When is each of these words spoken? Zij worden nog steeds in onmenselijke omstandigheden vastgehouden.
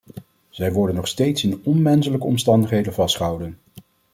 Zij 0.49 0.71
worden 0.73 0.95
nog 0.95 1.07
steeds 1.07 1.43
in 1.43 1.61
onmenselijke 1.63 2.25
omstandigheden 2.25 2.93
vastgehouden. 2.93 3.57